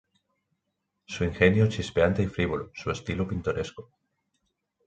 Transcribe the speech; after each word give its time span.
Su 1.05 1.25
ingenio 1.25 1.65
es 1.65 1.75
chispeante 1.75 2.23
y 2.23 2.25
frívolo, 2.25 2.71
su 2.73 2.89
estilo 2.89 3.27
pintoresco. 3.27 3.91